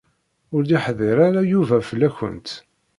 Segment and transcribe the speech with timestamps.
[0.53, 2.49] Ur d-yeḥḍiṛ ara Yuba fell-akent.